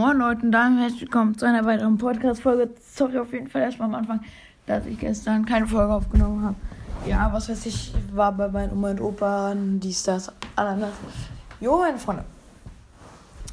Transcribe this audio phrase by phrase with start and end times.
[0.00, 2.70] moin Leute und damit herzlich willkommen zu einer weiteren Podcast-Folge.
[2.80, 4.20] Sorry auf jeden Fall erstmal am Anfang,
[4.64, 6.54] dass ich gestern keine Folge aufgenommen habe.
[7.06, 10.94] Ja, was weiß ich, war bei meinen Oma und Opa, dies, das, ananas.
[11.60, 12.24] Jo, meine Freunde.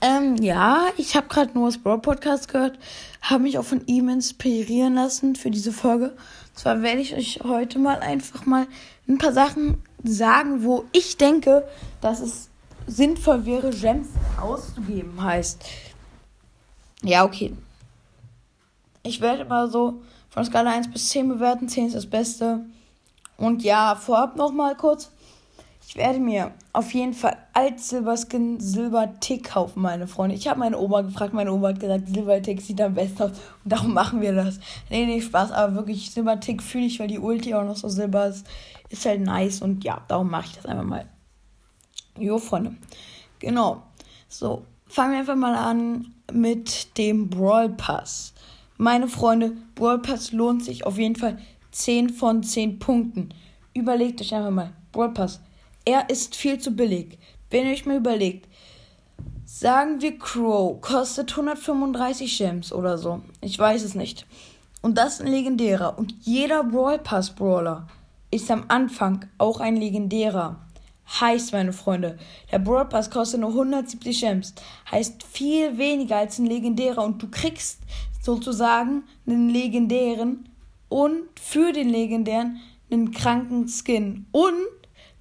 [0.00, 2.78] Ähm, ja, ich habe gerade nur das Broad Podcast gehört,
[3.20, 6.16] habe mich auch von ihm inspirieren lassen für diese Folge.
[6.54, 8.66] Zwar werde ich euch heute mal einfach mal
[9.06, 11.68] ein paar Sachen sagen, wo ich denke,
[12.00, 12.48] dass es
[12.86, 14.08] sinnvoll wäre, Gems
[14.40, 15.89] auszugeben, heißt.
[17.02, 17.54] Ja, okay.
[19.02, 21.68] Ich werde mal so von Skala 1 bis 10 bewerten.
[21.68, 22.60] 10 ist das Beste.
[23.36, 25.10] Und ja, vorab nochmal kurz.
[25.90, 30.36] Ich werde mir auf jeden Fall als Silberskin Silbertick kaufen, meine Freunde.
[30.36, 33.30] Ich habe meine Oma gefragt, meine Oma hat gesagt, Silbertick sieht am besten aus
[33.64, 34.60] und darum machen wir das.
[34.88, 38.26] Nee, nee, Spaß, aber wirklich Silbertick fühle ich, weil die Ulti auch noch so silber
[38.28, 38.46] ist.
[38.88, 41.08] Ist halt nice und ja, darum mache ich das einfach mal.
[42.16, 42.76] Jo, Freunde.
[43.40, 43.82] Genau.
[44.28, 48.34] So, fangen wir einfach mal an mit dem Brawl Pass.
[48.76, 51.38] Meine Freunde, Brawl Pass lohnt sich auf jeden Fall
[51.70, 53.28] 10 von 10 Punkten.
[53.72, 55.40] Überlegt euch einfach mal, Brawl Pass.
[55.84, 57.18] Er ist viel zu billig.
[57.50, 58.48] Wenn ihr euch mal überlegt,
[59.44, 63.22] sagen wir Crow kostet 135 Gems oder so.
[63.40, 64.26] Ich weiß es nicht.
[64.82, 65.98] Und das ist ein legendärer.
[65.98, 67.86] Und jeder Brawl Pass Brawler
[68.32, 70.56] ist am Anfang auch ein legendärer.
[71.18, 72.18] Heißt, meine Freunde,
[72.52, 74.54] der Brawl Pass kostet nur 170 Gems.
[74.90, 77.02] Heißt viel weniger als ein legendärer.
[77.04, 77.80] Und du kriegst
[78.22, 80.48] sozusagen einen legendären
[80.88, 84.26] und für den legendären einen kranken Skin.
[84.30, 84.54] Und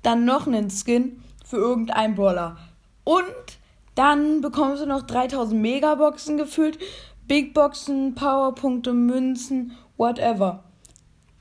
[0.03, 2.57] dann noch einen Skin für irgendeinen Brawler.
[3.03, 3.23] Und
[3.95, 6.77] dann bekommst du noch 3000 Megaboxen gefühlt,
[7.27, 10.63] Big Boxen, Powerpunkte, Münzen, whatever.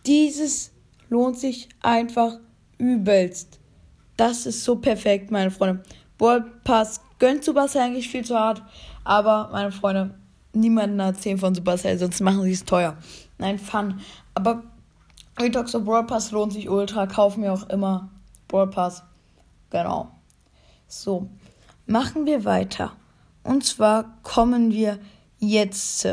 [0.07, 0.73] Dieses
[1.09, 2.39] lohnt sich einfach
[2.79, 3.58] übelst.
[4.19, 5.85] Das ist so perfekt, meine Freunde.
[6.19, 8.63] World Pass gönnt Supercell eigentlich viel zu hart,
[9.05, 10.13] aber meine Freunde,
[10.53, 12.97] niemanden 10 von Supercell, sonst machen sie es teuer.
[13.39, 14.01] Nein, Fun.
[14.35, 14.65] Aber
[15.39, 18.11] Retox of World Pass lohnt sich ultra, kaufen wir auch immer
[18.49, 19.05] World Pass.
[19.71, 20.11] Genau.
[20.89, 21.31] So,
[21.87, 22.97] machen wir weiter.
[23.45, 24.99] Und zwar kommen wir
[25.39, 26.09] jetzt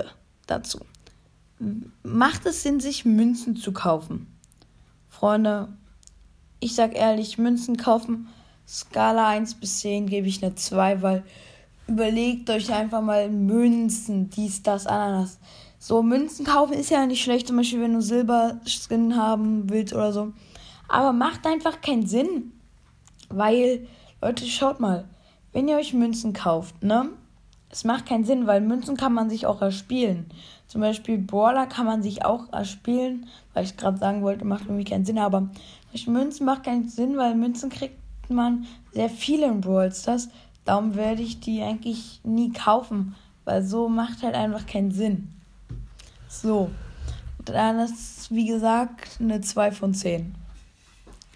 [0.45, 0.79] dazu.
[2.03, 4.27] Macht es Sinn, sich Münzen zu kaufen?
[5.09, 5.69] Freunde,
[6.65, 8.27] ich sag ehrlich, Münzen kaufen,
[8.67, 11.23] Skala 1 bis 10 gebe ich eine 2, weil
[11.87, 15.37] überlegt euch einfach mal Münzen, dies, das, Ananas.
[15.77, 20.11] So, Münzen kaufen ist ja nicht schlecht, zum Beispiel, wenn du Silberskin haben willst oder
[20.11, 20.33] so.
[20.87, 22.53] Aber macht einfach keinen Sinn.
[23.29, 23.87] Weil,
[24.19, 25.05] Leute, schaut mal,
[25.53, 27.09] wenn ihr euch Münzen kauft, ne?
[27.75, 30.27] Es macht keinen Sinn, weil Münzen kann man sich auch erspielen.
[30.69, 34.85] Zum Beispiel Brawler kann man sich auch erspielen, weil ich gerade sagen wollte, macht irgendwie
[34.85, 35.49] keinen Sinn, aber
[36.07, 37.99] Münzen macht keinen Sinn, weil Münzen kriegt
[38.29, 40.29] man sehr viele in Brawl Stars.
[40.63, 45.33] Darum werde ich die eigentlich nie kaufen, weil so macht halt einfach keinen Sinn.
[46.29, 46.71] So,
[47.43, 50.33] dann ist wie gesagt eine 2 von 10.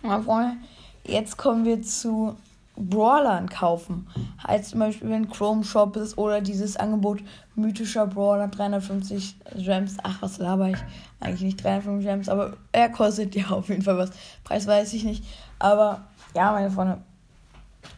[0.04, 0.56] Meine Freunde,
[1.04, 2.38] jetzt kommen wir zu
[2.80, 4.08] Brawlern kaufen.
[4.48, 7.20] Heißt zum Beispiel, wenn Chrome Shop ist oder dieses Angebot
[7.56, 9.98] mythischer Brawler 350 Gems.
[10.04, 10.78] Ach, was laber ich?
[11.20, 14.12] Eigentlich nicht 350 Gems, aber er kostet ja auf jeden Fall was.
[14.44, 15.24] Preis weiß ich nicht.
[15.60, 17.00] Aber ja, meine Freunde,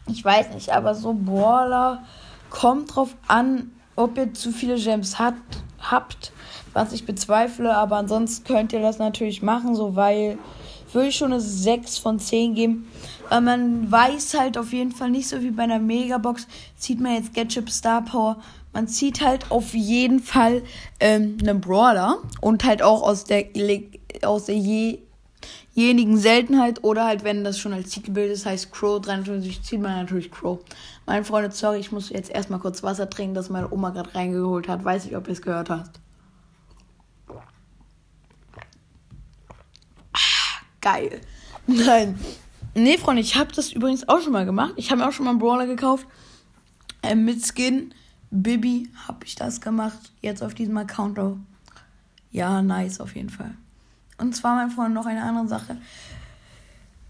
[0.08, 2.02] ich weiß nicht, aber so Brawler
[2.50, 5.34] kommt drauf an, ob ihr zu viele Gems hat,
[5.78, 6.32] habt,
[6.72, 10.38] was ich bezweifle, aber ansonsten könnt ihr das natürlich machen, so weil
[10.94, 12.88] würde ich schon eine 6 von 10 geben.
[13.28, 17.14] Weil man weiß halt auf jeden Fall nicht so wie bei einer Megabox, zieht man
[17.14, 18.36] jetzt Gadget Star Power.
[18.72, 20.62] Man zieht halt auf jeden Fall
[21.00, 23.46] ähm, einen Brawler und halt auch aus der,
[24.22, 24.56] aus der
[25.74, 29.96] jenigen Seltenheit oder halt, wenn das schon als Titelbild ist, heißt Crow 53, zieht man
[29.96, 30.58] natürlich Crow.
[31.06, 34.68] Meine Freunde, sorry, ich muss jetzt erstmal kurz Wasser trinken, das meine Oma gerade reingeholt
[34.68, 34.84] hat.
[34.84, 36.00] Weiß nicht, ob ihr es gehört habt.
[40.82, 41.20] Geil.
[41.66, 42.18] Nein.
[42.74, 44.74] Nee, Freunde, ich habe das übrigens auch schon mal gemacht.
[44.76, 46.06] Ich habe mir auch schon mal einen Brawler gekauft.
[47.02, 47.94] Äh, mit Skin.
[48.30, 50.12] Bibi habe ich das gemacht.
[50.22, 51.36] Jetzt auf diesem Account auch.
[52.30, 53.54] Ja, nice auf jeden Fall.
[54.16, 55.76] Und zwar, mein Freund, noch eine andere Sache.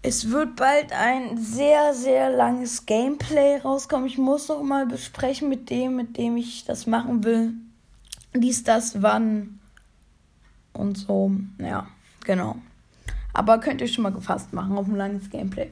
[0.01, 4.05] Es wird bald ein sehr, sehr langes Gameplay rauskommen.
[4.05, 7.53] Ich muss noch mal besprechen mit dem, mit dem ich das machen will.
[8.33, 9.59] Dies, das, wann.
[10.73, 11.31] Und so.
[11.57, 11.87] Ja,
[12.25, 12.57] genau.
[13.33, 15.71] Aber könnt ihr schon mal gefasst machen auf ein langes Gameplay.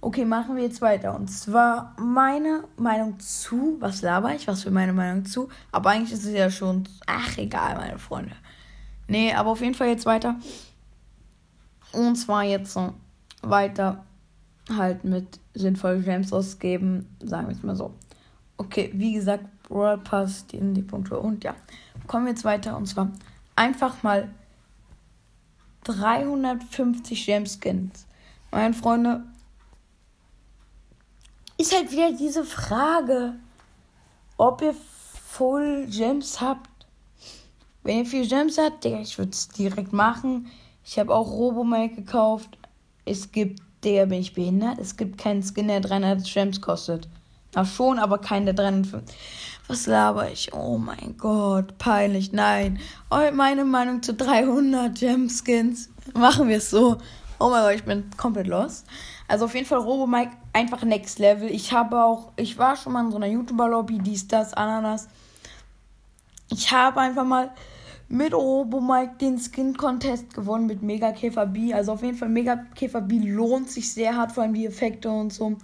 [0.00, 1.14] Okay, machen wir jetzt weiter.
[1.14, 3.76] Und zwar meine Meinung zu.
[3.80, 4.46] Was laber ich?
[4.46, 5.48] Was für meine Meinung zu?
[5.72, 6.84] Aber eigentlich ist es ja schon.
[7.06, 8.34] Ach, egal, meine Freunde.
[9.08, 10.36] Nee, aber auf jeden Fall jetzt weiter.
[11.92, 12.94] Und zwar jetzt so
[13.42, 14.04] weiter
[14.70, 17.16] halt mit sinnvollen Gems ausgeben.
[17.20, 17.92] Sagen wir es mal so.
[18.56, 21.18] Okay, wie gesagt, Brawl Pass, die, die Punkte.
[21.18, 21.56] Und ja,
[22.06, 22.76] kommen wir jetzt weiter.
[22.76, 23.10] Und zwar
[23.56, 24.28] einfach mal
[25.88, 28.06] 350 Gemskins.
[28.50, 29.24] Meine Freunde,
[31.58, 33.34] ist halt wieder diese Frage,
[34.36, 36.68] ob ihr Full Gems habt.
[37.82, 40.46] Wenn ihr viel Gems habt, Digga, ich würde es direkt machen.
[40.84, 42.56] Ich habe auch Robomake gekauft.
[43.04, 44.78] Es gibt, Digga, bin ich behindert?
[44.78, 47.08] Es gibt keinen Skin, der 300 Gems kostet.
[47.54, 49.16] Na schon, aber keinen der 350.
[49.68, 50.54] Was laber ich?
[50.54, 52.32] Oh mein Gott, peinlich.
[52.32, 52.80] Nein.
[53.10, 55.90] Meine Meinung zu 300 Gemskins.
[56.14, 56.96] Machen wir es so.
[57.38, 58.86] Oh mein Gott, ich bin komplett lost.
[59.28, 61.50] Also auf jeden Fall Robo Mike einfach next level.
[61.50, 65.06] Ich habe auch, ich war schon mal in so einer YouTuber-Lobby, dies, das, Ananas.
[66.50, 67.50] Ich habe einfach mal
[68.08, 71.74] mit Robo Mike den Skin Contest gewonnen mit Mega Käfer B.
[71.74, 75.10] Also auf jeden Fall Mega Käfer B lohnt sich sehr hart, vor allem die Effekte
[75.10, 75.58] und so.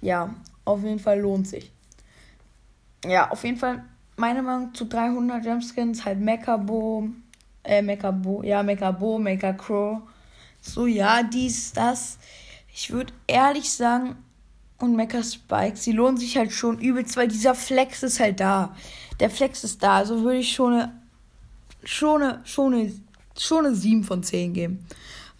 [0.00, 0.34] Ja,
[0.64, 1.70] auf jeden Fall lohnt sich.
[3.04, 3.84] Ja, auf jeden Fall
[4.16, 7.08] meine Meinung zu 300 Jumpskins halt Mecha Bo,
[7.64, 10.02] äh Mecha Bo, ja Mecha Bo, Mecha Crow.
[10.60, 12.18] So ja, dies, das.
[12.72, 14.16] Ich würde ehrlich sagen,
[14.78, 18.74] und Mecha Spike, sie lohnen sich halt schon übelst, weil dieser Flex ist halt da.
[19.20, 20.92] Der Flex ist da, also würde ich schon eine,
[21.84, 22.92] schon eine, schon eine,
[23.38, 24.86] schon eine 7 von 10 geben.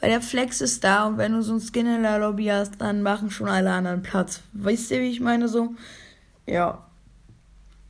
[0.01, 2.81] Weil der Flex ist da und wenn du so einen Skin in der Lobby hast,
[2.81, 4.41] dann machen schon alle anderen Platz.
[4.53, 5.75] Weißt ihr, wie ich meine so?
[6.47, 6.87] Ja.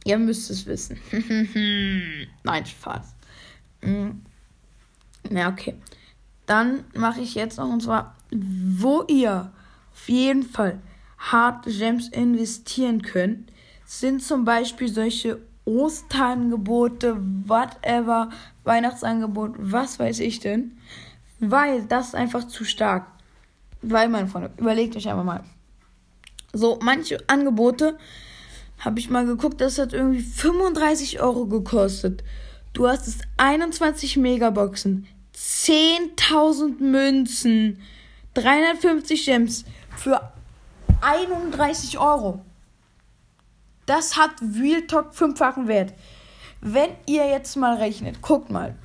[0.05, 0.99] Ihr müsst es wissen.
[2.43, 3.14] Nein, Spaß.
[3.82, 4.23] Mhm.
[5.31, 5.75] Ja, okay.
[6.47, 9.52] Dann mache ich jetzt noch und zwar, wo ihr
[9.93, 10.81] auf jeden Fall
[11.19, 13.52] hart Gems investieren könnt,
[13.85, 17.17] sind zum Beispiel solche Osterangebote,
[17.47, 18.31] whatever,
[18.64, 20.79] Weihnachtsangebot, was weiß ich denn.
[21.38, 23.06] Weil das ist einfach zu stark.
[23.82, 25.44] Weil, meine Freunde, überlegt euch einfach mal.
[26.52, 27.99] So, manche Angebote
[28.81, 32.25] habe ich mal geguckt, das hat irgendwie 35 Euro gekostet.
[32.73, 35.06] Du hast es 21 Megaboxen,
[35.37, 37.81] 10.000 Münzen,
[38.35, 39.65] 350 Gems
[39.97, 40.32] für
[41.03, 42.41] 31 Euro.
[43.87, 45.93] Das hat Real Talk fünffachen Wert.
[46.61, 48.76] Wenn ihr jetzt mal rechnet, guckt mal.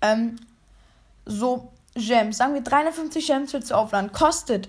[0.00, 0.36] Ähm,
[1.26, 4.68] so Gems, sagen wir 350 Gems willst du aufladen, kostet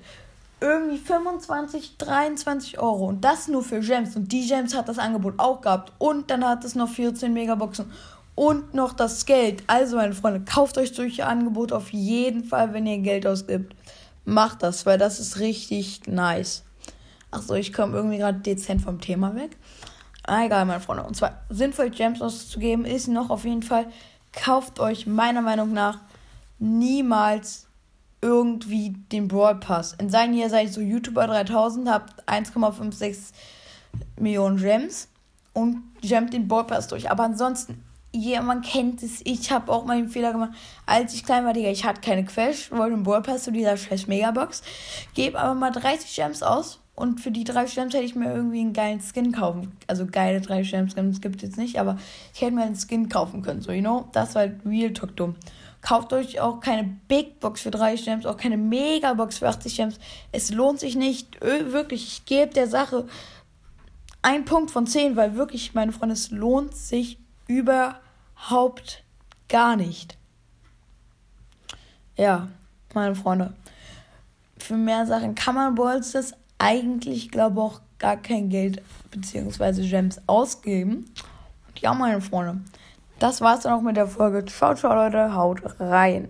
[0.59, 3.07] irgendwie 25, 23 Euro.
[3.07, 4.15] Und das nur für Gems.
[4.15, 5.93] Und die Gems hat das Angebot auch gehabt.
[5.97, 7.91] Und dann hat es noch 14 Megaboxen
[8.35, 9.63] und noch das Geld.
[9.67, 13.75] Also, meine Freunde, kauft euch solche Angebote auf jeden Fall, wenn ihr Geld ausgibt.
[14.25, 16.63] Macht das, weil das ist richtig nice.
[17.29, 19.57] Achso, ich komme irgendwie gerade dezent vom Thema weg.
[20.25, 21.03] Ah, egal, meine Freunde.
[21.03, 23.87] Und zwar sinnvoll Gems auszugeben ist noch auf jeden Fall,
[24.31, 25.99] kauft euch meiner Meinung nach
[26.59, 27.67] niemals
[28.23, 29.93] irgendwie den Brawl Pass.
[29.99, 33.33] In seinen ihr seid so YouTuber 3000, habt 1,56
[34.17, 35.09] Millionen Gems
[35.53, 37.11] und gemt den Brawl Pass durch.
[37.11, 37.83] Aber ansonsten
[38.15, 39.21] ja, man kennt es.
[39.23, 40.51] Ich habe auch mal den Fehler gemacht,
[40.85, 44.05] als ich klein war, Digga, ich hatte keine Quash, wollte einen Ballpass zu dieser scheiß
[44.07, 44.61] Megabox.
[45.15, 48.59] Gebe aber mal 30 Gems aus und für die 30 Gems hätte ich mir irgendwie
[48.59, 49.75] einen geilen Skin kaufen.
[49.87, 51.97] Also geile 30 Gems, das gibt es jetzt nicht, aber
[52.35, 54.07] ich hätte mir einen Skin kaufen können, so, you know?
[54.11, 55.35] Das war halt real talk dumm.
[55.83, 59.99] Kauft euch auch keine Big Box für 30 Gems, auch keine Megabox für 80 Gems.
[60.31, 63.05] Es lohnt sich nicht, wirklich, ich gebe der Sache
[64.23, 67.99] einen Punkt von 10, weil wirklich, meine Freunde, es lohnt sich über
[68.43, 69.03] überhaupt
[69.49, 70.17] gar nicht.
[72.17, 72.47] Ja,
[72.93, 73.53] meine Freunde.
[74.57, 79.87] Für mehr Sachen kann man Ballstars eigentlich, glaube ich, auch gar kein Geld bzw.
[79.87, 81.11] Gems ausgeben.
[81.67, 82.61] Und ja, meine Freunde,
[83.23, 84.43] das war's dann auch mit der Folge.
[84.43, 86.29] Ciao, ciao, Leute, haut rein.